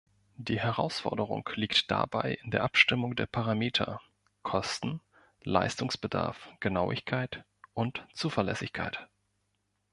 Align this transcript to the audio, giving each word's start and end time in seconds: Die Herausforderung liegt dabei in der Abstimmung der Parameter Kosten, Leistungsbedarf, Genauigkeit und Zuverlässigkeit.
Die 0.37 0.59
Herausforderung 0.59 1.47
liegt 1.53 1.91
dabei 1.91 2.39
in 2.43 2.49
der 2.49 2.63
Abstimmung 2.63 3.15
der 3.15 3.27
Parameter 3.27 4.01
Kosten, 4.41 4.99
Leistungsbedarf, 5.43 6.49
Genauigkeit 6.59 7.45
und 7.75 8.07
Zuverlässigkeit. 8.11 9.07